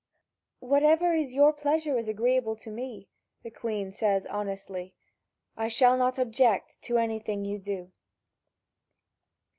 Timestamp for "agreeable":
2.07-2.55